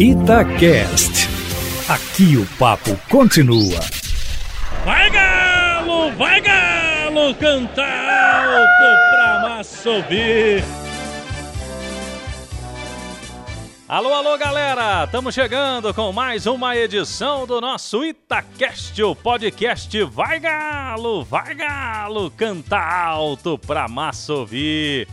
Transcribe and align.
Itacast. 0.00 1.26
Aqui 1.88 2.36
o 2.36 2.46
papo 2.56 2.96
continua. 3.10 3.80
Vai 4.84 5.10
galo, 5.10 6.12
vai 6.12 6.40
galo, 6.40 7.34
cantar 7.34 8.44
alto 8.44 9.10
pra 9.10 9.48
massa 9.48 9.82
subir. 9.82 10.62
Alô, 13.88 14.14
alô, 14.14 14.38
galera! 14.38 15.02
Estamos 15.02 15.34
chegando 15.34 15.92
com 15.92 16.12
mais 16.12 16.46
uma 16.46 16.76
edição 16.76 17.44
do 17.44 17.60
nosso 17.60 18.04
Itacast, 18.04 19.02
o 19.02 19.16
podcast 19.16 20.04
Vai 20.04 20.38
Galo, 20.38 21.24
Vai 21.24 21.56
Galo, 21.56 22.30
canta 22.30 22.78
alto 22.78 23.58
pra 23.58 23.88
massa 23.88 24.32
ouvir. 24.32 25.08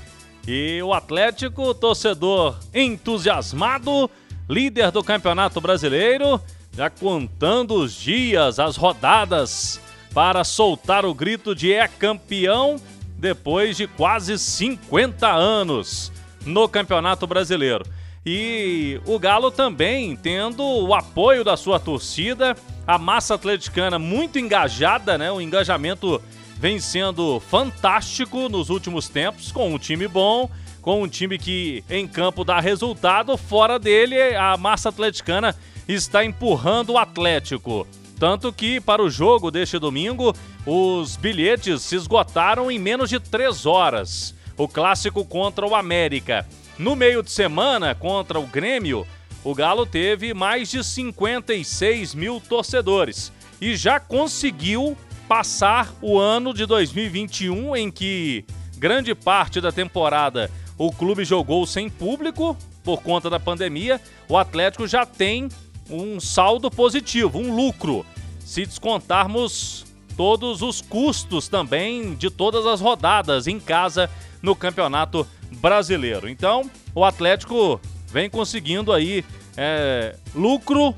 E 0.48 0.80
o 0.84 0.94
Atlético, 0.94 1.74
torcedor 1.74 2.60
entusiasmado, 2.72 4.12
líder 4.50 4.92
do 4.92 5.04
Campeonato 5.04 5.60
Brasileiro, 5.60 6.40
já 6.76 6.90
contando 6.90 7.76
os 7.76 7.94
dias, 7.94 8.60
as 8.60 8.76
rodadas, 8.76 9.80
para 10.14 10.44
soltar 10.44 11.06
o 11.06 11.14
grito 11.14 11.56
de 11.56 11.74
é 11.74 11.88
campeão 11.88 12.78
depois 13.18 13.76
de 13.76 13.88
quase 13.88 14.38
50 14.38 15.28
anos 15.28 16.12
no 16.46 16.70
Campeonato 16.70 17.26
Brasileiro. 17.26 17.86
E 18.26 19.00
o 19.06 19.20
Galo 19.20 19.52
também 19.52 20.16
tendo 20.16 20.64
o 20.64 20.94
apoio 20.94 21.44
da 21.44 21.56
sua 21.56 21.80
torcida, 21.80 22.56
a 22.88 22.98
massa 22.98 23.36
atleticana 23.36 24.00
muito 24.00 24.40
engajada, 24.40 25.18
né? 25.18 25.32
O 25.32 25.40
engajamento 25.40 26.22
vem 26.58 26.80
sendo 26.80 27.40
fantástico 27.40 28.50
nos 28.50 28.70
últimos 28.70 29.08
tempos, 29.08 29.52
com 29.52 29.74
um 29.74 29.78
time 29.78 30.08
bom, 30.08 30.50
com 30.86 31.02
um 31.02 31.08
time 31.08 31.40
que 31.40 31.84
em 31.90 32.08
campo 32.08 32.44
dá 32.44 32.60
resultado, 32.60 33.36
fora 33.38 33.80
dele 33.80 34.36
a 34.36 34.56
massa 34.56 34.90
atleticana 34.90 35.56
está 35.88 36.24
empurrando 36.24 36.92
o 36.92 36.98
Atlético. 37.00 37.88
Tanto 38.20 38.54
que 38.54 38.80
para 38.80 39.02
o 39.02 39.10
jogo 39.10 39.50
deste 39.50 39.80
domingo, 39.80 40.32
os 40.64 41.16
bilhetes 41.16 41.82
se 41.82 41.96
esgotaram 41.96 42.70
em 42.70 42.78
menos 42.78 43.10
de 43.10 43.20
três 43.20 43.66
horas. 43.66 44.36
O 44.56 44.68
clássico 44.68 45.26
contra 45.26 45.66
o 45.66 45.74
América. 45.74 46.48
No 46.78 46.96
meio 46.96 47.24
de 47.24 47.32
semana, 47.32 47.96
contra 47.96 48.40
o 48.40 48.46
Grêmio, 48.46 49.08
o 49.44 49.56
Galo 49.56 49.88
teve 49.88 50.36
mais 50.36 50.70
de 50.70 50.84
56 50.84 52.14
mil 52.14 52.40
torcedores 52.40 53.34
e 53.60 53.76
já 53.76 54.00
conseguiu 54.00 54.96
passar 55.28 55.92
o 56.00 56.20
ano 56.20 56.54
de 56.54 56.68
2021, 56.68 57.76
em 57.76 57.90
que 57.90 58.46
grande 58.78 59.16
parte 59.16 59.60
da 59.60 59.72
temporada 59.72 60.52
o 60.78 60.92
clube 60.92 61.24
jogou 61.24 61.66
sem 61.66 61.90
público 61.90 62.58
por 62.84 63.02
conta 63.02 63.30
da 63.30 63.40
pandemia. 63.40 64.00
O 64.28 64.38
Atlético 64.38 64.88
já 64.88 65.06
tem 65.06 65.50
um 65.90 66.20
saldo 66.20 66.70
positivo, 66.70 67.40
um 67.40 67.56
lucro, 67.56 68.06
se 68.40 68.66
descontarmos 68.66 69.86
todos 70.18 70.62
os 70.62 70.82
custos 70.82 71.48
também 71.48 72.16
de 72.16 72.30
todas 72.30 72.66
as 72.66 72.82
rodadas 72.82 73.48
em 73.48 73.60
casa 73.60 74.10
no 74.42 74.56
Campeonato 74.56 75.28
Brasileiro. 75.60 76.30
Então, 76.30 76.70
o 76.94 77.04
Atlético 77.04 77.80
vem 78.12 78.30
conseguindo 78.30 78.94
aí 78.94 79.24
é, 79.58 80.16
lucro 80.34 80.96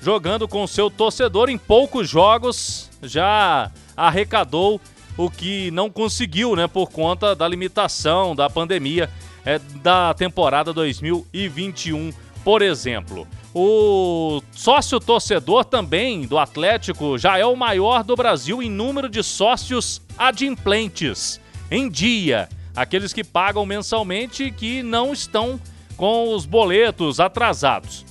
jogando 0.00 0.48
com 0.48 0.66
seu 0.66 0.90
torcedor 0.90 1.50
em 1.50 1.58
poucos 1.58 2.08
jogos, 2.08 2.88
já 3.02 3.70
arrecadou 3.96 4.80
o 5.24 5.30
que 5.30 5.70
não 5.70 5.90
conseguiu, 5.90 6.56
né, 6.56 6.66
por 6.66 6.90
conta 6.90 7.34
da 7.34 7.46
limitação 7.46 8.34
da 8.34 8.48
pandemia 8.48 9.10
é, 9.44 9.58
da 9.82 10.14
temporada 10.14 10.72
2021, 10.72 12.10
por 12.42 12.62
exemplo. 12.62 13.28
O 13.54 14.40
sócio 14.52 14.98
torcedor 14.98 15.64
também 15.64 16.22
do 16.22 16.38
Atlético 16.38 17.18
já 17.18 17.36
é 17.36 17.44
o 17.44 17.56
maior 17.56 18.02
do 18.02 18.16
Brasil 18.16 18.62
em 18.62 18.70
número 18.70 19.08
de 19.08 19.22
sócios 19.22 20.00
adimplentes 20.16 21.40
em 21.70 21.88
dia, 21.88 22.48
aqueles 22.74 23.12
que 23.12 23.22
pagam 23.22 23.66
mensalmente 23.66 24.44
e 24.44 24.52
que 24.52 24.82
não 24.82 25.12
estão 25.12 25.60
com 25.96 26.34
os 26.34 26.46
boletos 26.46 27.20
atrasados. 27.20 28.06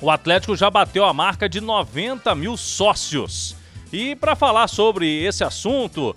O 0.00 0.10
Atlético 0.10 0.54
já 0.54 0.70
bateu 0.70 1.04
a 1.04 1.12
marca 1.14 1.48
de 1.48 1.60
90 1.60 2.34
mil 2.34 2.56
sócios. 2.56 3.56
E 3.92 4.14
para 4.14 4.36
falar 4.36 4.68
sobre 4.68 5.24
esse 5.24 5.42
assunto, 5.42 6.14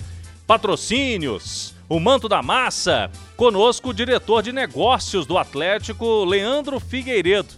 patrocínios, 0.51 1.73
o 1.87 1.97
manto 1.97 2.27
da 2.27 2.43
massa, 2.43 3.09
conosco 3.37 3.91
o 3.91 3.93
diretor 3.93 4.43
de 4.43 4.51
negócios 4.51 5.25
do 5.25 5.37
Atlético, 5.37 6.25
Leandro 6.25 6.77
Figueiredo. 6.77 7.53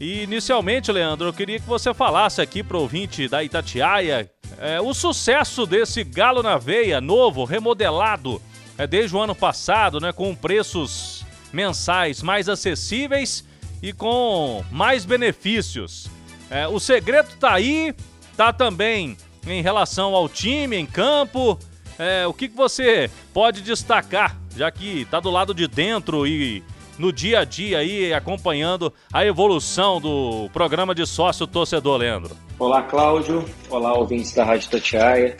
E 0.00 0.24
inicialmente, 0.24 0.90
Leandro, 0.90 1.28
eu 1.28 1.32
queria 1.32 1.60
que 1.60 1.68
você 1.68 1.94
falasse 1.94 2.42
aqui 2.42 2.60
para 2.64 2.76
o 2.76 2.80
ouvinte 2.80 3.28
da 3.28 3.44
Itatiaia 3.44 4.28
é, 4.58 4.80
o 4.80 4.92
sucesso 4.92 5.64
desse 5.66 6.02
galo 6.02 6.42
na 6.42 6.58
veia, 6.58 7.00
novo, 7.00 7.44
remodelado, 7.44 8.42
é, 8.76 8.88
desde 8.88 9.14
o 9.14 9.20
ano 9.20 9.36
passado, 9.36 10.00
né, 10.00 10.12
com 10.12 10.34
preços 10.34 11.24
mensais 11.52 12.22
mais 12.22 12.48
acessíveis 12.48 13.44
e 13.80 13.92
com 13.92 14.64
mais 14.68 15.04
benefícios. 15.04 16.08
É, 16.50 16.66
o 16.66 16.80
segredo 16.80 17.28
está 17.28 17.52
aí, 17.52 17.94
tá 18.36 18.52
também 18.52 19.16
em 19.46 19.62
relação 19.62 20.12
ao 20.12 20.28
time 20.28 20.76
em 20.76 20.86
campo? 20.86 21.56
É, 21.98 22.26
o 22.26 22.32
que, 22.32 22.48
que 22.48 22.56
você 22.56 23.10
pode 23.32 23.60
destacar, 23.62 24.36
já 24.56 24.70
que 24.70 25.02
está 25.02 25.20
do 25.20 25.30
lado 25.30 25.54
de 25.54 25.66
dentro 25.66 26.26
e 26.26 26.62
no 26.98 27.12
dia 27.12 27.40
a 27.40 27.44
dia 27.44 27.78
aí 27.78 28.12
acompanhando 28.12 28.92
a 29.12 29.24
evolução 29.24 30.00
do 30.00 30.48
programa 30.52 30.94
de 30.94 31.06
sócio 31.06 31.46
torcedor, 31.46 31.98
Leandro? 31.98 32.36
Olá, 32.58 32.82
Cláudio. 32.82 33.44
Olá, 33.68 33.92
ouvintes 33.94 34.32
da 34.32 34.44
Rádio 34.44 34.70
Tatiaia. 34.70 35.36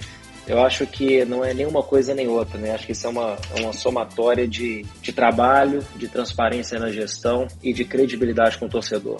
Eu 0.46 0.60
acho 0.60 0.84
que 0.86 1.24
não 1.24 1.44
é 1.44 1.54
nenhuma 1.54 1.82
coisa 1.82 2.14
nem 2.14 2.26
outra, 2.26 2.58
né? 2.58 2.74
Acho 2.74 2.86
que 2.86 2.92
isso 2.92 3.06
é 3.06 3.10
uma, 3.10 3.38
é 3.54 3.60
uma 3.62 3.72
somatória 3.72 4.46
de, 4.48 4.84
de 5.00 5.12
trabalho, 5.12 5.84
de 5.94 6.08
transparência 6.08 6.80
na 6.80 6.90
gestão 6.90 7.46
e 7.62 7.72
de 7.72 7.84
credibilidade 7.84 8.58
com 8.58 8.66
o 8.66 8.68
torcedor. 8.68 9.18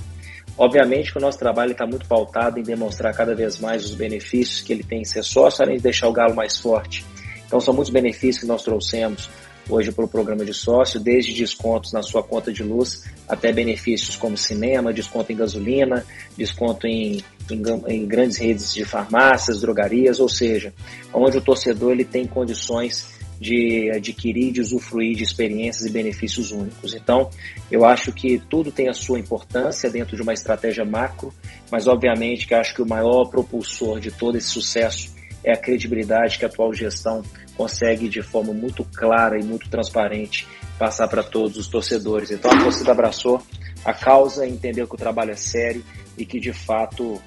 Obviamente 0.59 1.13
que 1.13 1.19
o 1.19 1.21
nosso 1.21 1.39
trabalho 1.39 1.73
está 1.73 1.87
muito 1.87 2.07
pautado 2.07 2.59
em 2.59 2.63
demonstrar 2.63 3.15
cada 3.15 3.35
vez 3.35 3.59
mais 3.59 3.85
os 3.85 3.95
benefícios 3.95 4.61
que 4.61 4.73
ele 4.73 4.83
tem 4.83 5.03
em 5.03 5.05
ser 5.05 5.23
sócio, 5.23 5.63
além 5.63 5.77
de 5.77 5.83
deixar 5.83 6.09
o 6.09 6.13
Galo 6.13 6.35
mais 6.35 6.59
forte. 6.59 7.05
Então 7.53 7.61
são 7.61 7.75
muitos 7.75 7.93
benefícios 7.93 8.39
que 8.39 8.47
nós 8.47 8.63
trouxemos 8.63 9.29
hoje 9.69 9.93
para 9.93 10.07
o 10.07 10.09
programa 10.09 10.43
de 10.43 10.55
sócio, 10.55 10.99
desde 10.99 11.35
descontos 11.35 11.93
na 11.93 12.03
sua 12.03 12.23
conta 12.23 12.51
de 12.51 12.63
luz 12.63 13.05
até 13.29 13.53
benefícios 13.53 14.17
como 14.17 14.39
cinema, 14.39 14.91
desconto 14.91 15.31
em 15.31 15.37
gasolina, 15.37 16.03
desconto 16.35 16.87
em, 16.87 17.23
em, 17.51 17.63
em 17.89 18.07
grandes 18.07 18.39
redes 18.39 18.73
de 18.73 18.87
farmácias, 18.87 19.61
drogarias, 19.61 20.19
ou 20.19 20.31
seja, 20.31 20.73
onde 21.13 21.37
o 21.37 21.43
torcedor 21.43 21.93
ele 21.93 22.07
tem 22.07 22.27
condições 22.27 23.07
de 23.39 23.91
adquirir, 23.95 24.51
de 24.51 24.63
usufruir 24.63 25.15
de 25.15 25.23
experiências 25.23 25.85
e 25.85 25.93
benefícios 25.93 26.53
únicos. 26.53 26.95
Então, 26.95 27.29
eu 27.71 27.85
acho 27.85 28.13
que 28.13 28.41
tudo 28.49 28.73
tem 28.73 28.89
a 28.89 28.95
sua 28.95 29.19
importância 29.19 29.91
dentro 29.91 30.17
de 30.17 30.23
uma 30.23 30.33
estratégia 30.33 30.87
macro, 30.87 31.35
mas 31.71 31.87
obviamente 31.87 32.47
que 32.47 32.55
acho 32.55 32.75
que 32.75 32.81
o 32.81 32.89
maior 32.89 33.27
propulsor 33.27 34.01
de 34.01 34.11
todo 34.11 34.39
esse 34.39 34.49
sucesso 34.49 35.13
é 35.45 35.53
a 35.53 35.57
credibilidade 35.57 36.39
que 36.39 36.45
a 36.45 36.49
atual 36.49 36.73
gestão 36.73 37.23
consegue 37.63 38.09
de 38.09 38.23
forma 38.23 38.53
muito 38.53 38.85
clara 38.85 39.39
e 39.39 39.45
muito 39.45 39.69
transparente 39.69 40.49
passar 40.81 41.07
para 41.07 41.23
todos 41.23 41.57
os 41.57 41.69
torcedores. 41.69 42.33
Então 42.33 42.51
a 42.51 42.61
torcida 42.61 42.91
abraçou 42.91 43.41
a 43.85 43.95
causa, 43.95 44.45
entendeu 44.45 44.89
que 44.89 44.95
o 44.97 44.99
trabalho 44.99 45.31
é 45.31 45.37
sério 45.37 45.85
e 46.19 46.27
que 46.27 46.41
de 46.41 46.53
fato 46.53 47.23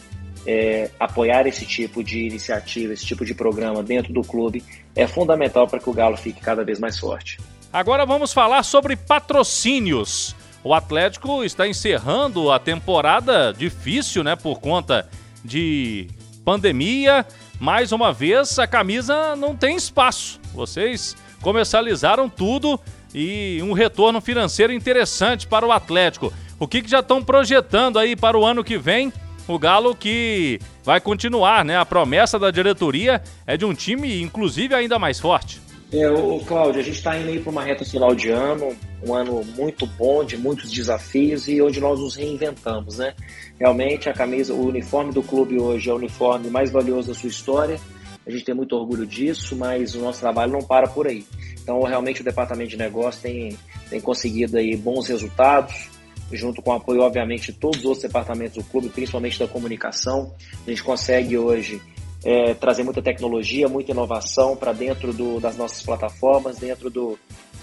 é, 0.46 0.90
apoiar 1.00 1.48
esse 1.48 1.66
tipo 1.66 2.04
de 2.04 2.28
iniciativa, 2.28 2.92
esse 2.92 3.06
tipo 3.06 3.24
de 3.24 3.34
programa 3.34 3.82
dentro 3.82 4.12
do 4.12 4.22
clube 4.24 4.62
é 4.94 5.08
fundamental 5.08 5.68
para 5.68 5.80
que 5.80 5.90
o 5.90 5.94
Galo 5.94 6.18
fique 6.18 6.42
cada 6.42 6.66
vez 6.66 6.80
mais 6.80 7.00
forte. 7.00 7.40
Agora 7.72 8.06
vamos 8.06 8.34
falar 8.34 8.64
sobre 8.64 8.98
patrocínios. 8.98 10.36
O 10.66 10.74
Atlético 10.74 11.46
está 11.46 11.66
encerrando 11.66 12.52
a 12.52 12.60
temporada 12.60 13.54
difícil, 13.54 14.22
né, 14.22 14.36
por 14.36 14.60
conta 14.60 15.08
de 15.46 16.10
pandemia. 16.44 17.26
Mais 17.60 17.92
uma 17.92 18.12
vez, 18.12 18.60
a 18.60 18.68
camisa 18.68 19.36
não 19.36 19.56
tem 19.56 19.76
espaço. 19.76 20.40
Vocês 20.54 21.16
comercializaram 21.42 22.30
tudo 22.30 22.80
e 23.14 23.60
um 23.64 23.72
retorno 23.72 24.20
financeiro 24.20 24.74
interessante 24.74 25.48
para 25.48 25.66
o 25.66 25.72
Atlético. 25.72 26.34
O 26.60 26.68
que, 26.68 26.82
que 26.82 26.90
já 26.90 27.00
estão 27.00 27.24
projetando 27.24 28.00
aí 28.00 28.16
para 28.16 28.38
o 28.38 28.46
ano 28.46 28.64
que 28.64 28.78
vem? 28.78 29.12
O 29.48 29.60
Galo 29.60 29.96
que 29.96 30.60
vai 30.84 31.00
continuar, 31.00 31.64
né? 31.64 31.78
A 31.78 31.86
promessa 31.86 32.40
da 32.40 32.50
diretoria 32.50 33.22
é 33.46 33.56
de 33.56 33.64
um 33.64 33.74
time, 33.74 34.22
inclusive, 34.22 34.74
ainda 34.74 34.98
mais 34.98 35.20
forte. 35.20 35.62
É, 35.98 36.12
o 36.12 36.42
Cláudio, 36.42 36.82
a 36.82 36.84
gente 36.84 36.98
está 36.98 37.18
indo 37.18 37.30
aí 37.30 37.40
para 37.40 37.50
uma 37.50 37.64
reta 37.64 37.86
final 37.86 38.14
de 38.14 38.30
ano, 38.30 38.76
um 39.02 39.14
ano 39.14 39.46
muito 39.56 39.86
bom, 39.86 40.26
de 40.26 40.36
muitos 40.36 40.70
desafios 40.70 41.48
e 41.48 41.62
onde 41.62 41.80
nós 41.80 41.98
nos 41.98 42.18
reinventamos, 42.18 42.98
né? 42.98 43.14
Realmente 43.58 44.10
a 44.10 44.14
camisa, 44.14 44.54
o 44.54 44.68
uniforme 44.68 45.14
do 45.14 45.24
clube 45.24 45.58
hoje 45.58 45.90
é 45.90 45.94
o 45.94 45.96
uniforme 45.96 46.50
mais 46.50 46.70
valioso 46.70 47.08
da 47.08 47.14
sua 47.14 47.30
história. 47.30 47.80
A 48.28 48.30
gente 48.30 48.44
tem 48.44 48.54
muito 48.54 48.76
orgulho 48.76 49.06
disso, 49.06 49.56
mas 49.56 49.96
o 49.96 50.00
nosso 50.00 50.20
trabalho 50.20 50.52
não 50.52 50.60
para 50.60 50.86
por 50.86 51.08
aí. 51.08 51.26
Então, 51.64 51.82
realmente 51.84 52.20
o 52.20 52.26
departamento 52.26 52.72
de 52.72 52.78
negócio 52.78 53.22
tem, 53.22 53.58
tem 53.90 54.02
conseguido 54.02 54.58
aí 54.58 54.76
bons 54.76 55.08
resultados, 55.08 55.90
junto 56.30 56.62
com 56.62 56.72
o 56.72 56.74
apoio, 56.74 57.04
obviamente, 57.04 57.54
de 57.54 57.58
todos 57.58 57.80
os 57.80 57.86
outros 57.86 58.04
departamentos 58.04 58.56
do 58.56 58.70
clube, 58.70 58.90
principalmente 58.90 59.40
da 59.40 59.48
comunicação. 59.48 60.34
A 60.68 60.70
gente 60.70 60.84
consegue 60.84 61.38
hoje 61.38 61.82
é, 62.26 62.56
trazer 62.56 62.84
muita 62.84 63.04
tecnologia, 63.04 63.70
muita 63.70 63.92
inovação 63.92 64.58
para 64.58 64.74
dentro 64.74 65.14
do, 65.14 65.40
das 65.40 65.56
nossas 65.56 65.84
plataformas, 65.84 66.58
dentro 66.58 66.90
do, 66.90 67.20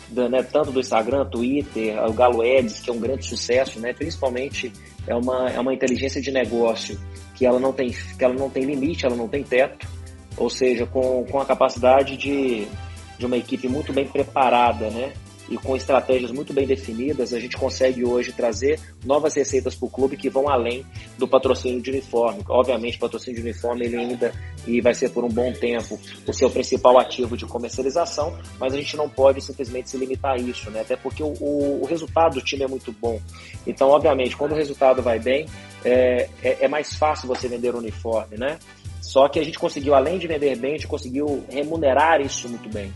do 0.08 0.28
né, 0.28 0.40
tanto 0.44 0.70
do 0.70 0.78
Instagram, 0.78 1.26
Twitter, 1.26 2.00
o 2.04 2.12
Galo 2.12 2.42
Ads, 2.42 2.80
que 2.80 2.88
é 2.88 2.92
um 2.92 3.00
grande 3.00 3.26
sucesso, 3.26 3.80
né? 3.80 3.92
principalmente 3.92 4.72
é 5.06 5.14
uma, 5.16 5.50
é 5.50 5.58
uma 5.58 5.74
inteligência 5.74 6.22
de 6.22 6.30
negócio 6.30 6.96
que 7.34 7.44
ela 7.44 7.58
não 7.58 7.72
tem, 7.72 7.90
que 7.90 8.24
ela 8.24 8.34
não 8.34 8.48
tem 8.48 8.62
limite, 8.62 9.04
ela 9.04 9.16
não 9.16 9.26
tem 9.26 9.42
teto, 9.42 9.88
ou 10.36 10.48
seja, 10.48 10.86
com, 10.86 11.24
com 11.24 11.40
a 11.40 11.44
capacidade 11.44 12.16
de, 12.16 12.68
de 13.18 13.26
uma 13.26 13.36
equipe 13.36 13.66
muito 13.68 13.92
bem 13.92 14.06
preparada, 14.06 14.90
né? 14.90 15.12
E 15.52 15.58
com 15.58 15.76
estratégias 15.76 16.30
muito 16.30 16.54
bem 16.54 16.66
definidas, 16.66 17.34
a 17.34 17.38
gente 17.38 17.58
consegue 17.58 18.02
hoje 18.06 18.32
trazer 18.32 18.80
novas 19.04 19.34
receitas 19.34 19.74
para 19.74 19.86
o 19.86 19.90
clube 19.90 20.16
que 20.16 20.30
vão 20.30 20.48
além 20.48 20.82
do 21.18 21.28
patrocínio 21.28 21.82
de 21.82 21.90
uniforme. 21.90 22.42
Obviamente, 22.48 22.96
o 22.96 23.00
patrocínio 23.00 23.36
de 23.36 23.42
uniforme 23.42 23.84
ele 23.84 23.96
ainda 23.96 24.32
e 24.66 24.80
vai 24.80 24.94
ser 24.94 25.10
por 25.10 25.24
um 25.24 25.28
bom 25.28 25.52
tempo 25.52 26.00
o 26.26 26.32
seu 26.32 26.48
principal 26.48 26.98
ativo 26.98 27.36
de 27.36 27.44
comercialização, 27.44 28.34
mas 28.58 28.72
a 28.72 28.76
gente 28.76 28.96
não 28.96 29.10
pode 29.10 29.42
simplesmente 29.42 29.90
se 29.90 29.98
limitar 29.98 30.32
a 30.32 30.36
isso, 30.38 30.70
né? 30.70 30.80
Até 30.80 30.96
porque 30.96 31.22
o, 31.22 31.34
o, 31.38 31.82
o 31.82 31.84
resultado 31.84 32.34
do 32.34 32.40
time 32.40 32.64
é 32.64 32.68
muito 32.68 32.90
bom. 32.92 33.20
Então, 33.66 33.90
obviamente, 33.90 34.34
quando 34.34 34.52
o 34.52 34.56
resultado 34.56 35.02
vai 35.02 35.18
bem, 35.18 35.46
é, 35.84 36.30
é, 36.42 36.64
é 36.64 36.68
mais 36.68 36.94
fácil 36.94 37.28
você 37.28 37.46
vender 37.46 37.74
uniforme, 37.74 38.38
né? 38.38 38.58
Só 39.02 39.28
que 39.28 39.38
a 39.38 39.44
gente 39.44 39.58
conseguiu, 39.58 39.94
além 39.94 40.18
de 40.18 40.26
vender 40.26 40.56
bem, 40.56 40.70
a 40.70 40.76
gente 40.76 40.86
conseguiu 40.86 41.44
remunerar 41.50 42.22
isso 42.22 42.48
muito 42.48 42.70
bem. 42.70 42.90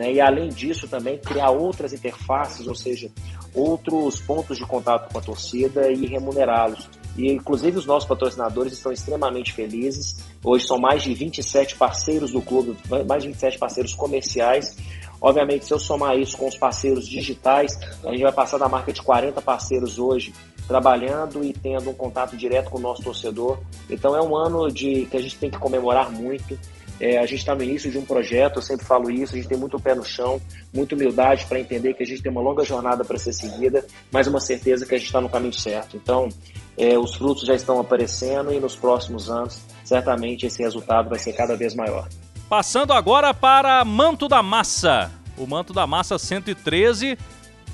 Né? 0.00 0.14
E 0.14 0.20
além 0.20 0.48
disso 0.48 0.88
também 0.88 1.18
criar 1.18 1.50
outras 1.50 1.92
interfaces, 1.92 2.66
ou 2.66 2.74
seja, 2.74 3.10
outros 3.54 4.18
pontos 4.18 4.56
de 4.56 4.64
contato 4.64 5.12
com 5.12 5.18
a 5.18 5.20
torcida 5.20 5.92
e 5.92 6.06
remunerá-los. 6.06 6.88
E 7.18 7.30
inclusive 7.30 7.76
os 7.76 7.84
nossos 7.84 8.08
patrocinadores 8.08 8.72
estão 8.72 8.90
extremamente 8.90 9.52
felizes. 9.52 10.24
Hoje 10.42 10.66
são 10.66 10.78
mais 10.78 11.02
de 11.02 11.12
27 11.12 11.76
parceiros 11.76 12.32
do 12.32 12.40
clube, 12.40 12.78
mais 13.06 13.22
de 13.22 13.28
27 13.28 13.58
parceiros 13.58 13.94
comerciais. 13.94 14.74
Obviamente, 15.20 15.66
se 15.66 15.74
eu 15.74 15.78
somar 15.78 16.16
isso 16.18 16.34
com 16.38 16.48
os 16.48 16.56
parceiros 16.56 17.06
digitais, 17.06 17.78
a 18.02 18.10
gente 18.10 18.22
vai 18.22 18.32
passar 18.32 18.56
da 18.56 18.70
marca 18.70 18.90
de 18.94 19.02
40 19.02 19.42
parceiros 19.42 19.98
hoje 19.98 20.32
trabalhando 20.66 21.44
e 21.44 21.52
tendo 21.52 21.90
um 21.90 21.94
contato 21.94 22.36
direto 22.38 22.70
com 22.70 22.78
o 22.78 22.80
nosso 22.80 23.02
torcedor. 23.02 23.58
Então 23.90 24.16
é 24.16 24.22
um 24.22 24.34
ano 24.34 24.72
de 24.72 25.04
que 25.06 25.16
a 25.18 25.20
gente 25.20 25.36
tem 25.36 25.50
que 25.50 25.58
comemorar 25.58 26.10
muito. 26.10 26.58
É, 27.00 27.16
a 27.16 27.24
gente 27.24 27.38
está 27.38 27.54
no 27.54 27.62
início 27.62 27.90
de 27.90 27.96
um 27.96 28.04
projeto, 28.04 28.56
eu 28.56 28.62
sempre 28.62 28.84
falo 28.84 29.10
isso, 29.10 29.34
a 29.34 29.36
gente 29.36 29.48
tem 29.48 29.56
muito 29.56 29.80
pé 29.80 29.94
no 29.94 30.04
chão, 30.04 30.38
muita 30.72 30.94
humildade 30.94 31.46
para 31.46 31.58
entender 31.58 31.94
que 31.94 32.02
a 32.02 32.06
gente 32.06 32.22
tem 32.22 32.30
uma 32.30 32.42
longa 32.42 32.62
jornada 32.62 33.02
para 33.02 33.18
ser 33.18 33.32
seguida, 33.32 33.86
mas 34.12 34.26
uma 34.26 34.38
certeza 34.38 34.84
que 34.84 34.94
a 34.94 34.98
gente 34.98 35.06
está 35.06 35.20
no 35.20 35.28
caminho 35.28 35.54
certo. 35.54 35.96
Então, 35.96 36.28
é, 36.76 36.98
os 36.98 37.14
frutos 37.14 37.46
já 37.46 37.54
estão 37.54 37.80
aparecendo 37.80 38.52
e 38.52 38.60
nos 38.60 38.76
próximos 38.76 39.30
anos, 39.30 39.62
certamente 39.82 40.44
esse 40.44 40.62
resultado 40.62 41.08
vai 41.08 41.18
ser 41.18 41.32
cada 41.32 41.56
vez 41.56 41.74
maior. 41.74 42.06
Passando 42.50 42.92
agora 42.92 43.32
para 43.32 43.82
Manto 43.84 44.28
da 44.28 44.42
Massa. 44.42 45.10
O 45.38 45.46
Manto 45.46 45.72
da 45.72 45.86
Massa 45.86 46.18
113 46.18 47.16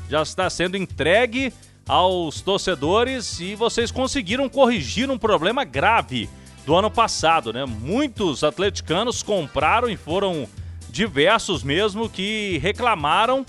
já 0.08 0.22
está 0.22 0.48
sendo 0.48 0.76
entregue 0.76 1.52
aos 1.88 2.40
torcedores 2.40 3.40
e 3.40 3.54
vocês 3.54 3.90
conseguiram 3.90 4.48
corrigir 4.48 5.10
um 5.10 5.18
problema 5.18 5.64
grave 5.64 6.28
do 6.66 6.74
ano 6.74 6.90
passado, 6.90 7.52
né? 7.52 7.64
Muitos 7.64 8.42
atleticanos 8.42 9.22
compraram 9.22 9.88
e 9.88 9.96
foram 9.96 10.48
diversos 10.90 11.62
mesmo 11.62 12.10
que 12.10 12.58
reclamaram. 12.58 13.46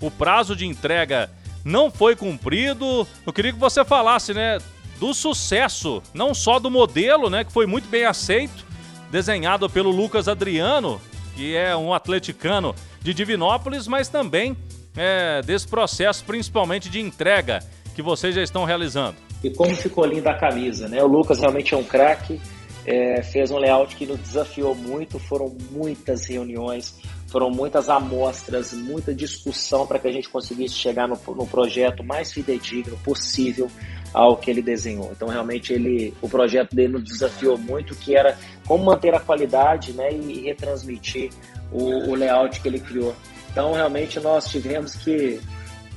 O 0.00 0.08
prazo 0.08 0.54
de 0.54 0.64
entrega 0.64 1.28
não 1.64 1.90
foi 1.90 2.14
cumprido. 2.14 3.06
Eu 3.26 3.32
queria 3.32 3.52
que 3.52 3.58
você 3.58 3.84
falasse, 3.84 4.32
né, 4.32 4.58
do 5.00 5.12
sucesso, 5.12 6.00
não 6.14 6.32
só 6.32 6.60
do 6.60 6.70
modelo, 6.70 7.28
né, 7.28 7.42
que 7.42 7.52
foi 7.52 7.66
muito 7.66 7.88
bem 7.88 8.04
aceito, 8.04 8.64
desenhado 9.10 9.68
pelo 9.68 9.90
Lucas 9.90 10.28
Adriano, 10.28 11.00
que 11.34 11.56
é 11.56 11.76
um 11.76 11.92
atleticano 11.92 12.74
de 13.02 13.12
Divinópolis, 13.12 13.88
mas 13.88 14.08
também 14.08 14.56
é, 14.96 15.42
desse 15.42 15.66
processo, 15.66 16.24
principalmente 16.24 16.88
de 16.88 17.00
entrega 17.00 17.60
que 17.96 18.02
vocês 18.02 18.34
já 18.34 18.42
estão 18.42 18.64
realizando. 18.64 19.16
E 19.42 19.50
como 19.50 19.74
ficou 19.74 20.04
linda 20.04 20.30
a 20.30 20.34
camisa, 20.34 20.86
né? 20.86 21.02
O 21.02 21.06
Lucas 21.06 21.40
realmente 21.40 21.74
é 21.74 21.76
um 21.76 21.82
craque 21.82 22.40
é, 22.86 23.22
fez 23.22 23.50
um 23.50 23.58
layout 23.58 23.94
que 23.96 24.06
nos 24.06 24.18
desafiou 24.18 24.74
muito. 24.74 25.18
Foram 25.18 25.56
muitas 25.70 26.24
reuniões, 26.26 26.94
foram 27.28 27.50
muitas 27.50 27.88
amostras, 27.88 28.72
muita 28.72 29.14
discussão 29.14 29.86
para 29.86 29.98
que 29.98 30.08
a 30.08 30.12
gente 30.12 30.28
conseguisse 30.28 30.74
chegar 30.74 31.06
no, 31.06 31.18
no, 31.34 31.46
projeto 31.46 32.02
mais 32.02 32.32
fidedigno 32.32 32.96
possível 32.98 33.70
ao 34.12 34.36
que 34.36 34.50
ele 34.50 34.62
desenhou. 34.62 35.10
Então, 35.12 35.28
realmente, 35.28 35.72
ele, 35.72 36.14
o 36.20 36.28
projeto 36.28 36.74
dele 36.74 36.94
nos 36.94 37.04
desafiou 37.04 37.56
muito, 37.56 37.94
que 37.94 38.16
era 38.16 38.36
como 38.66 38.84
manter 38.84 39.14
a 39.14 39.20
qualidade 39.20 39.92
né, 39.92 40.12
e 40.12 40.42
retransmitir 40.42 41.30
o, 41.70 42.10
o 42.10 42.14
layout 42.14 42.60
que 42.60 42.68
ele 42.68 42.80
criou. 42.80 43.14
Então, 43.52 43.72
realmente, 43.72 44.18
nós 44.20 44.48
tivemos 44.48 44.94
que 44.96 45.40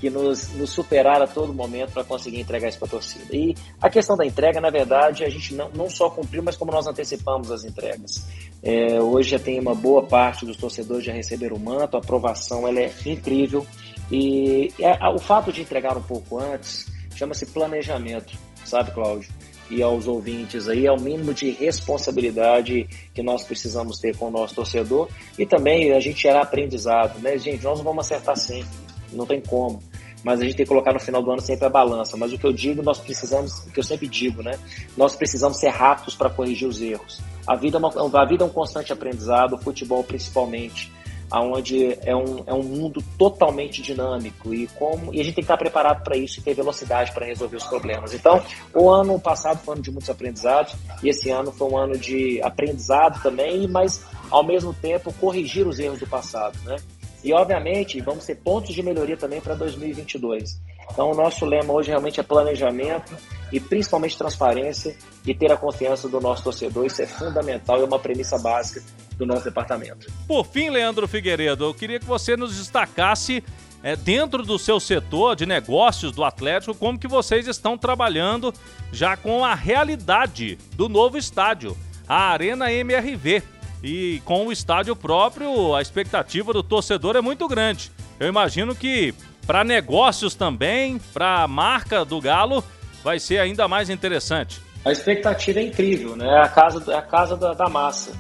que 0.04 0.10
nos, 0.10 0.50
nos 0.56 0.70
superar 0.70 1.22
a 1.22 1.28
todo 1.28 1.54
momento 1.54 1.94
para 1.94 2.04
conseguir 2.04 2.42
entregar 2.42 2.68
isso 2.68 2.78
para 2.78 2.90
a 2.90 2.92
torcida. 2.92 3.34
E 3.34 3.56
a 3.82 3.90
questão 3.90 4.18
da 4.18 4.26
entrega, 4.26 4.60
na 4.60 4.70
verdade, 4.70 5.24
a 5.24 5.30
gente 5.30 5.56
não, 5.56 5.70
não 5.70 5.90
só 5.90 6.10
cumpriu, 6.10 6.44
mas 6.44 6.58
como 6.58 6.74
nós 6.74 6.86
antecipamos 6.86 7.50
as 7.50 7.64
entregas. 7.64 8.28
É, 8.62 9.00
hoje 9.00 9.30
já 9.30 9.40
tem 9.40 9.58
uma 9.62 9.74
boa 9.74 10.04
parte 10.04 10.46
dos 10.46 10.58
torcedores 10.58 11.06
já 11.06 11.14
receberam 11.14 11.56
o 11.56 11.60
manto, 11.60 11.96
a 11.96 12.02
aprovação 12.02 12.68
ela 12.68 12.82
é 12.82 12.94
incrível. 13.06 13.66
E 14.12 14.74
é, 14.78 14.92
o 15.08 15.20
fato 15.20 15.54
de 15.54 15.62
entregar 15.62 15.98
um 15.98 16.04
pouco 16.04 16.38
antes 16.38 16.86
chama-se 17.16 17.46
planejamento, 17.46 18.38
sabe, 18.66 18.92
Cláudio? 18.92 19.30
e 19.70 19.82
aos 19.82 20.06
ouvintes 20.06 20.68
aí 20.68 20.86
é 20.86 20.92
o 20.92 21.00
mínimo 21.00 21.34
de 21.34 21.50
responsabilidade 21.52 22.86
que 23.14 23.24
nós 23.24 23.46
precisamos 23.46 23.98
ter 24.00 24.18
com 24.18 24.28
o 24.28 24.32
nosso 24.32 24.54
torcedor 24.54 25.08
e 25.40 25.46
também 25.46 25.94
a 25.94 26.00
gente 26.02 26.22
gerar 26.22 26.42
aprendizado, 26.42 27.20
né, 27.20 27.38
gente? 27.38 27.64
Nós 27.64 27.78
não 27.78 27.86
vamos 27.86 28.06
acertar 28.06 28.36
sempre, 28.36 28.70
não 29.14 29.26
tem 29.26 29.40
como 29.40 29.82
mas 30.24 30.40
a 30.40 30.44
gente 30.44 30.56
tem 30.56 30.66
que 30.66 30.70
colocar 30.70 30.94
no 30.94 31.00
final 31.00 31.22
do 31.22 31.32
ano 31.32 31.42
sempre 31.42 31.66
a 31.66 31.70
balança. 31.70 32.16
Mas 32.16 32.32
o 32.32 32.38
que 32.38 32.46
eu 32.46 32.54
digo, 32.54 32.82
nós 32.82 33.00
precisamos, 33.00 33.66
o 33.66 33.72
que 33.72 33.80
eu 33.80 33.84
sempre 33.84 34.08
digo, 34.08 34.42
né? 34.42 34.58
Nós 34.96 35.16
precisamos 35.16 35.58
ser 35.60 35.70
rápidos 35.70 36.16
para 36.16 36.30
corrigir 36.30 36.68
os 36.68 36.82
erros. 36.82 37.22
A 37.46 37.56
vida, 37.56 37.78
é 37.78 37.80
uma, 37.80 38.22
a 38.22 38.26
vida 38.26 38.44
é 38.44 38.48
um 38.48 38.50
constante 38.50 38.94
aprendizado, 38.94 39.56
o 39.56 39.58
futebol 39.58 40.04
principalmente, 40.04 40.92
aonde 41.30 41.98
é 42.04 42.16
um, 42.16 42.44
é 42.46 42.54
um 42.54 42.64
mundo 42.64 43.04
totalmente 43.18 43.82
dinâmico 43.82 44.54
e 44.54 44.68
como 44.68 45.14
e 45.14 45.20
a 45.20 45.24
gente 45.24 45.34
tem 45.34 45.44
que 45.44 45.52
estar 45.52 45.58
preparado 45.58 46.04
para 46.04 46.16
isso 46.16 46.40
e 46.40 46.44
ter 46.44 46.54
velocidade 46.54 47.12
para 47.12 47.26
resolver 47.26 47.58
os 47.58 47.64
problemas. 47.64 48.14
Então, 48.14 48.42
o 48.74 48.90
ano 48.90 49.20
passado 49.20 49.58
foi 49.58 49.74
um 49.74 49.76
ano 49.76 49.84
de 49.84 49.92
muitos 49.92 50.10
aprendizados 50.10 50.76
e 51.02 51.10
esse 51.10 51.32
ano 51.32 51.52
foi 51.52 51.68
um 51.68 51.78
ano 51.78 51.98
de 51.98 52.40
aprendizado 52.44 53.22
também, 53.22 53.68
mas 53.68 54.06
ao 54.30 54.44
mesmo 54.44 54.74
tempo 54.74 55.12
corrigir 55.14 55.68
os 55.68 55.80
erros 55.80 56.00
do 56.00 56.08
passado, 56.08 56.58
né? 56.66 56.76
E, 57.24 57.34
obviamente, 57.34 58.02
vamos 58.02 58.26
ter 58.26 58.36
pontos 58.36 58.76
de 58.76 58.84
melhoria 58.84 59.16
também 59.16 59.40
para 59.40 59.56
2022. 59.56 60.60
Então, 60.92 61.12
o 61.12 61.16
nosso 61.16 61.46
lema 61.46 61.74
hoje 61.74 61.90
realmente 61.90 62.20
é 62.20 62.24
planejamento 62.24 63.16
e 63.52 63.60
principalmente 63.60 64.18
transparência 64.18 64.96
e 65.26 65.34
ter 65.34 65.52
a 65.52 65.58
confiança 65.58 66.10
do 66.10 66.20
nosso 66.20 66.44
torcedor. 66.44 66.86
Isso 66.86 67.02
é 67.02 67.08
fundamental 67.08 67.80
e 67.80 67.82
é 67.82 67.86
uma 67.86 68.00
premissa 68.00 68.38
básica 68.38 68.82
do 69.18 69.26
nosso 69.26 69.46
departamento. 69.46 70.12
Por 70.28 70.46
fim, 70.46 70.70
Leandro 70.70 71.08
Figueiredo, 71.08 71.66
eu 71.66 71.74
queria 71.74 72.00
que 72.00 72.06
você 72.06 72.36
nos 72.36 72.58
destacasse 72.58 73.44
é, 73.84 73.96
dentro 73.96 74.44
do 74.44 74.58
seu 74.58 74.80
setor 74.80 75.36
de 75.36 75.46
negócios 75.46 76.12
do 76.12 76.24
Atlético, 76.24 76.74
como 76.74 76.98
que 76.98 77.08
vocês 77.08 77.48
estão 77.48 77.78
trabalhando 77.78 78.54
já 78.92 79.18
com 79.18 79.44
a 79.44 79.54
realidade 79.54 80.58
do 80.76 80.88
novo 80.88 81.18
estádio, 81.18 81.78
a 82.08 82.32
Arena 82.32 82.72
MRV. 82.72 83.44
E 83.84 84.22
com 84.24 84.48
o 84.48 84.52
estádio 84.52 84.96
próprio, 84.96 85.76
a 85.76 85.82
expectativa 85.82 86.54
do 86.54 86.64
torcedor 86.64 87.18
é 87.18 87.22
muito 87.22 87.48
grande. 87.48 87.92
Eu 88.20 88.30
imagino 88.30 88.74
que 88.74 89.14
para 89.46 89.64
negócios 89.64 90.36
também, 90.36 90.98
para 91.14 91.44
a 91.44 91.48
marca 91.48 92.06
do 92.06 92.22
Galo, 92.22 92.64
vai 93.04 93.20
ser 93.20 93.40
ainda 93.40 93.68
mais 93.68 93.90
interessante. 93.90 94.62
A 94.86 94.92
expectativa 94.92 95.60
é 95.60 95.64
incrível, 95.64 96.16
né? 96.16 96.42
A 96.42 96.48
casa, 96.48 96.98
a 96.98 97.02
casa 97.02 97.36
da, 97.36 97.54
da 97.54 97.68
massa. 97.68 98.12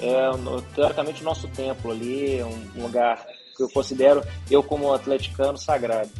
É, 0.00 0.30
teoricamente, 0.74 1.22
o 1.22 1.24
nosso 1.24 1.46
templo 1.48 1.92
ali, 1.92 2.42
um 2.42 2.82
lugar 2.82 3.24
que 3.56 3.62
eu 3.62 3.68
considero, 3.68 4.22
eu 4.50 4.62
como 4.62 4.92
atleticano, 4.92 5.56
sagrado. 5.56 6.10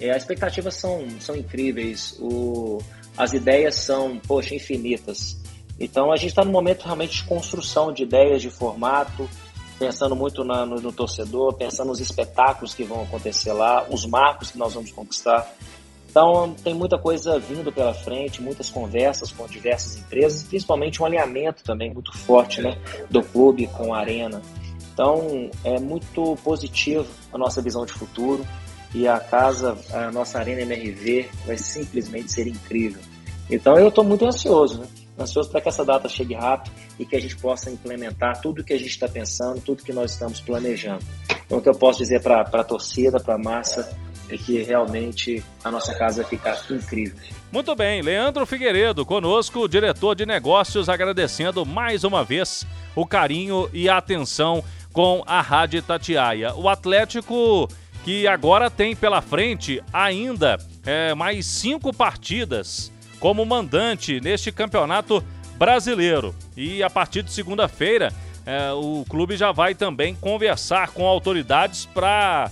É, 0.00 0.10
as 0.10 0.22
expectativas 0.22 0.74
são, 0.74 1.06
são 1.20 1.36
incríveis, 1.36 2.16
o, 2.18 2.78
as 3.16 3.32
ideias 3.32 3.74
são, 3.74 4.18
poxa, 4.18 4.54
infinitas. 4.54 5.39
Então 5.80 6.12
a 6.12 6.16
gente 6.16 6.28
está 6.28 6.44
num 6.44 6.52
momento 6.52 6.84
realmente 6.84 7.16
de 7.16 7.24
construção 7.24 7.90
de 7.90 8.02
ideias 8.02 8.42
de 8.42 8.50
formato, 8.50 9.28
pensando 9.78 10.14
muito 10.14 10.44
na, 10.44 10.66
no, 10.66 10.78
no, 10.78 10.92
torcedor, 10.92 11.54
pensando 11.54 11.88
nos 11.88 12.00
espetáculos 12.00 12.74
que 12.74 12.84
vão 12.84 13.02
acontecer 13.02 13.54
lá, 13.54 13.86
os 13.88 14.04
marcos 14.04 14.50
que 14.50 14.58
nós 14.58 14.74
vamos 14.74 14.92
conquistar. 14.92 15.50
Então 16.10 16.54
tem 16.62 16.74
muita 16.74 16.98
coisa 16.98 17.38
vindo 17.38 17.72
pela 17.72 17.94
frente, 17.94 18.42
muitas 18.42 18.68
conversas 18.68 19.32
com 19.32 19.46
diversas 19.46 19.96
empresas, 19.96 20.42
principalmente 20.42 21.00
um 21.00 21.06
alinhamento 21.06 21.64
também 21.64 21.90
muito 21.94 22.12
forte 22.18 22.60
né, 22.60 22.76
do 23.08 23.22
clube 23.22 23.66
com 23.68 23.94
a 23.94 24.00
arena. 24.00 24.42
Então 24.92 25.48
é 25.64 25.80
muito 25.80 26.36
positivo 26.44 27.06
a 27.32 27.38
nossa 27.38 27.62
visão 27.62 27.86
de 27.86 27.92
futuro. 27.92 28.46
e 28.92 29.06
a 29.06 29.20
casa, 29.20 29.78
a 29.92 30.10
nossa 30.10 30.40
Arena 30.40 30.62
MRV 30.62 31.30
vai 31.46 31.56
simplesmente 31.56 32.32
ser 32.32 32.48
incrível. 32.48 33.00
Então 33.48 33.78
eu 33.78 33.88
estou 33.88 34.02
muito 34.02 34.26
ansioso, 34.26 34.80
né? 34.80 34.86
Ansioso 35.22 35.50
para 35.50 35.60
que 35.60 35.68
essa 35.68 35.84
data 35.84 36.08
chegue 36.08 36.34
rápido 36.34 36.74
e 36.98 37.04
que 37.04 37.16
a 37.16 37.20
gente 37.20 37.36
possa 37.36 37.70
implementar 37.70 38.40
tudo 38.40 38.64
que 38.64 38.72
a 38.72 38.78
gente 38.78 38.90
está 38.90 39.08
pensando, 39.08 39.60
tudo 39.60 39.82
que 39.82 39.92
nós 39.92 40.12
estamos 40.12 40.40
planejando. 40.40 41.04
Então 41.46 41.58
o 41.58 41.62
que 41.62 41.68
eu 41.68 41.74
posso 41.74 41.98
dizer 41.98 42.22
para 42.22 42.40
a 42.40 42.64
torcida, 42.64 43.20
para 43.20 43.34
a 43.34 43.38
massa, 43.38 43.96
é 44.28 44.36
que 44.36 44.62
realmente 44.62 45.42
a 45.64 45.70
nossa 45.70 45.94
casa 45.94 46.22
vai 46.22 46.30
ficar 46.30 46.58
incrível. 46.70 47.18
Muito 47.50 47.74
bem, 47.74 48.00
Leandro 48.00 48.46
Figueiredo 48.46 49.04
conosco, 49.04 49.68
diretor 49.68 50.14
de 50.14 50.24
negócios, 50.24 50.88
agradecendo 50.88 51.66
mais 51.66 52.04
uma 52.04 52.22
vez 52.22 52.64
o 52.94 53.04
carinho 53.04 53.68
e 53.72 53.88
a 53.88 53.96
atenção 53.96 54.62
com 54.92 55.22
a 55.26 55.40
Rádio 55.40 55.82
Tatiaia. 55.82 56.54
O 56.54 56.68
Atlético 56.68 57.68
que 58.04 58.26
agora 58.26 58.70
tem 58.70 58.96
pela 58.96 59.20
frente 59.20 59.82
ainda 59.92 60.58
é, 60.86 61.14
mais 61.14 61.46
cinco 61.46 61.92
partidas 61.92 62.90
como 63.20 63.44
mandante 63.44 64.20
neste 64.20 64.50
campeonato 64.50 65.22
brasileiro. 65.56 66.34
E 66.56 66.82
a 66.82 66.88
partir 66.88 67.22
de 67.22 67.30
segunda-feira, 67.30 68.12
é, 68.46 68.72
o 68.72 69.04
clube 69.08 69.36
já 69.36 69.52
vai 69.52 69.74
também 69.74 70.14
conversar 70.14 70.88
com 70.88 71.06
autoridades 71.06 71.84
para 71.84 72.50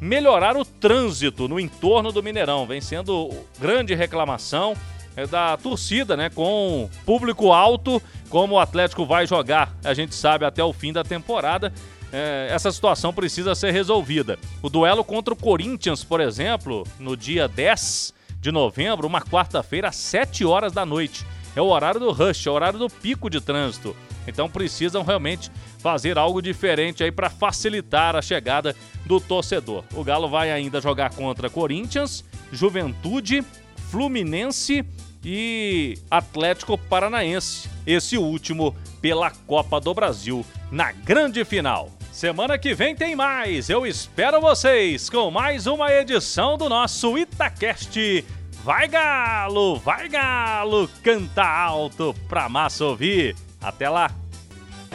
melhorar 0.00 0.56
o 0.56 0.64
trânsito 0.64 1.48
no 1.48 1.58
entorno 1.58 2.12
do 2.12 2.22
Mineirão. 2.22 2.66
Vem 2.66 2.80
sendo 2.80 3.30
grande 3.58 3.94
reclamação 3.94 4.74
é, 5.16 5.26
da 5.26 5.56
torcida, 5.56 6.16
né? 6.16 6.28
Com 6.30 6.90
público 7.06 7.52
alto, 7.52 8.02
como 8.28 8.56
o 8.56 8.58
Atlético 8.58 9.06
vai 9.06 9.26
jogar, 9.26 9.72
a 9.84 9.94
gente 9.94 10.14
sabe, 10.14 10.44
até 10.44 10.62
o 10.62 10.72
fim 10.72 10.92
da 10.92 11.04
temporada. 11.04 11.72
É, 12.12 12.48
essa 12.50 12.72
situação 12.72 13.12
precisa 13.12 13.54
ser 13.54 13.70
resolvida. 13.70 14.38
O 14.62 14.68
duelo 14.68 15.04
contra 15.04 15.32
o 15.34 15.36
Corinthians, 15.36 16.02
por 16.02 16.20
exemplo, 16.20 16.86
no 16.98 17.16
dia 17.16 17.46
10 17.46 18.14
de 18.40 18.52
novembro, 18.52 19.06
uma 19.06 19.20
quarta-feira, 19.20 19.88
às 19.88 19.96
7 19.96 20.44
horas 20.44 20.72
da 20.72 20.86
noite. 20.86 21.26
É 21.56 21.60
o 21.60 21.66
horário 21.66 21.98
do 21.98 22.12
rush, 22.12 22.46
é 22.46 22.50
o 22.50 22.54
horário 22.54 22.78
do 22.78 22.88
pico 22.88 23.28
de 23.28 23.40
trânsito. 23.40 23.96
Então 24.26 24.48
precisam 24.48 25.02
realmente 25.02 25.50
fazer 25.78 26.18
algo 26.18 26.42
diferente 26.42 27.02
aí 27.02 27.10
para 27.10 27.30
facilitar 27.30 28.14
a 28.14 28.22
chegada 28.22 28.76
do 29.06 29.18
torcedor. 29.18 29.82
O 29.94 30.04
Galo 30.04 30.28
vai 30.28 30.50
ainda 30.50 30.80
jogar 30.80 31.14
contra 31.14 31.48
Corinthians, 31.48 32.24
Juventude, 32.52 33.44
Fluminense 33.90 34.84
e 35.24 35.98
Atlético 36.10 36.76
Paranaense. 36.76 37.68
Esse 37.86 38.18
último 38.18 38.76
pela 39.00 39.30
Copa 39.30 39.80
do 39.80 39.94
Brasil 39.94 40.44
na 40.70 40.92
grande 40.92 41.44
final. 41.44 41.97
Semana 42.18 42.58
que 42.58 42.74
vem 42.74 42.96
tem 42.96 43.14
mais. 43.14 43.70
Eu 43.70 43.86
espero 43.86 44.40
vocês 44.40 45.08
com 45.08 45.30
mais 45.30 45.68
uma 45.68 45.92
edição 45.92 46.58
do 46.58 46.68
nosso 46.68 47.16
Itacast. 47.16 48.24
Vai 48.64 48.88
Galo, 48.88 49.76
vai 49.76 50.08
Galo, 50.08 50.90
canta 51.00 51.44
alto 51.44 52.12
pra 52.28 52.48
massa 52.48 52.86
ouvir. 52.86 53.36
Até 53.62 53.88
lá. 53.88 54.10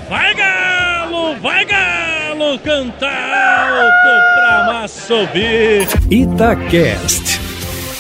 Vai 0.10 0.34
Galo, 0.36 1.39
vai 1.39 1.63
Galo, 1.63 2.60
canta 2.60 3.08
alto 3.08 4.36
pra 4.36 4.74
massa 4.74 5.13
ouvir. 5.13 5.88
Itacast. 6.12 7.39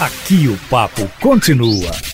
Aqui 0.01 0.49
o 0.49 0.57
papo 0.69 1.09
continua. 1.21 2.12